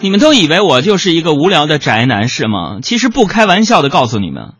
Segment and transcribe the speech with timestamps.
[0.00, 2.78] 你们都以为我就是一个无聊的宅男是吗？
[2.82, 4.54] 其实不开玩笑的告诉你们，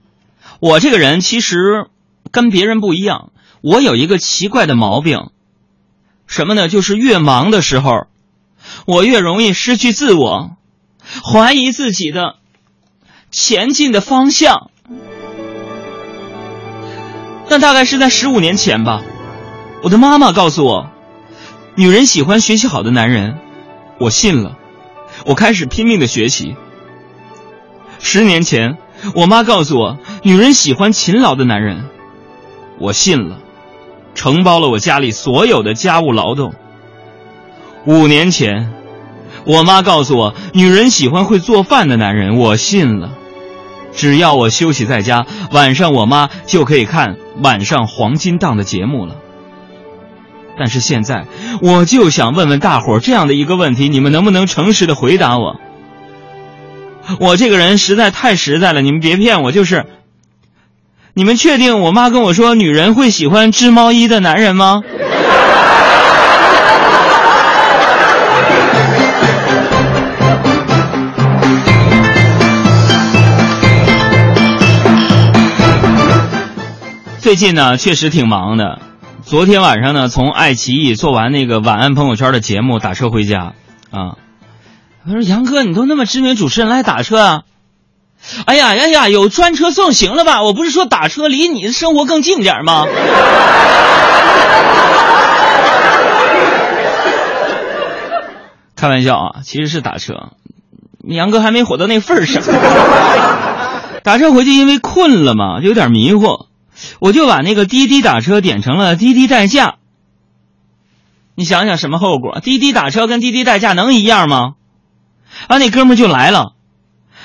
[0.58, 1.87] 我这个人其实
[2.33, 3.30] 跟别人不一样，
[3.62, 5.30] 我有一个奇怪的毛病，
[6.27, 6.69] 什么呢？
[6.69, 8.06] 就是越忙的时候，
[8.85, 10.56] 我越容易失去自我，
[11.22, 12.35] 怀疑自己的
[13.31, 14.71] 前进的方向。
[17.48, 19.02] 那大概是在十五年前吧，
[19.84, 20.91] 我的妈妈告诉我，
[21.77, 23.39] 女人喜欢学习好的男人，
[24.01, 24.57] 我信了。
[25.24, 26.56] 我开始拼命的学习。
[27.98, 28.76] 十年前，
[29.14, 31.84] 我妈告诉我，女人喜欢勤劳的男人，
[32.78, 33.38] 我信了，
[34.14, 36.54] 承包了我家里所有的家务劳动。
[37.84, 38.73] 五年前，
[39.45, 43.12] 我妈告诉我，女人喜欢会做饭的男人，我信了，
[43.92, 49.16] 只要我休息在家，晚上我妈就可以看晚上黄金档的节目了。
[50.58, 51.26] 但是现在，
[51.62, 55.56] 我就想问问大伙儿这样的一个问题：你们能不能诚实的回答我？
[57.20, 59.52] 我这个人实在太实在了，你们别骗我。
[59.52, 59.87] 就是，
[61.15, 64.83] 你们确定我妈跟我说女人会喜欢织毛衣的男人吗？
[77.20, 78.88] 最近呢，确实挺忙的。
[79.29, 83.53] 昨天晚上呢，从爱奇艺做完那个晚安朋友圈的节目，打车回家，
[83.91, 84.17] 啊，
[85.07, 87.43] 我说杨哥，你都那么知名主持人来打车啊？
[88.47, 90.43] 哎呀呀呀，有专车送行了吧？
[90.43, 92.87] 我不是说打车离你的生活更近点吗？
[98.77, 100.31] 开玩笑啊，其实是打车，
[101.06, 102.43] 杨哥还没火到那份儿上。
[104.03, 106.48] 打车回去因为困了嘛，就有点迷糊。
[106.98, 109.77] 我就把那个滴滴打车点成了滴滴代驾。
[111.34, 112.41] 你想想什么后果？
[112.41, 114.55] 滴滴打车跟滴滴代驾能一样吗？
[115.47, 116.55] 啊，那哥们就来了，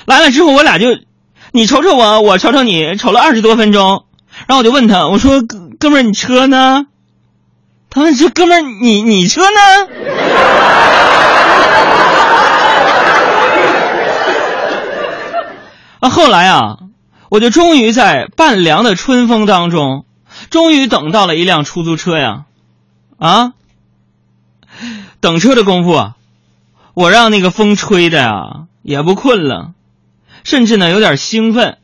[0.06, 0.88] 来了之后我俩就，
[1.52, 4.06] 你瞅瞅我，我瞅瞅你，瞅了二十多分钟。
[4.48, 6.85] 然后我就问他，我说哥哥们儿，你车呢？
[7.90, 9.50] 他问这哥们儿，你你车呢？
[16.02, 16.78] 啊，后来啊。
[17.34, 20.06] 我就终于在半凉的春风当中，
[20.52, 22.46] 终于等到了一辆出租车呀，
[23.18, 23.54] 啊！
[25.20, 26.16] 等车的功夫啊，
[26.94, 29.74] 我让那个风吹的呀也不困了，
[30.44, 31.80] 甚至呢有点兴奋。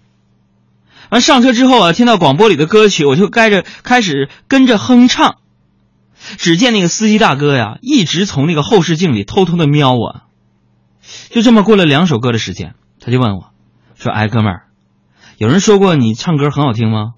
[1.09, 5.37] 完上车之后啊，听到广播里的歌曲，我就该着开始跟着哼唱。
[6.37, 10.21] 只见那个司机大哥呀，一直从那个后视镜里偷偷的瞄我。
[11.31, 13.49] 就这么过了两首歌的时间，他就问我，
[13.95, 14.65] 说：“哎，哥们儿。”
[15.39, 17.13] 有人说过你唱歌很好听吗？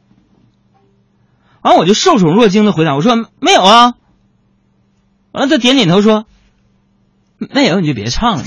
[1.63, 3.95] 完，我就受宠若惊的回答我说没有啊。
[5.31, 6.25] 完了，他点点头说
[7.39, 8.43] 没有你就别唱了。